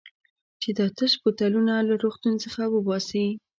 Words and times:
چې 0.61 0.69
دا 0.77 0.87
تش 0.97 1.13
بوتلونه 1.21 1.73
له 1.87 1.93
روغتون 2.03 2.33
څخه 2.43 2.61
وباسي. 2.73 3.27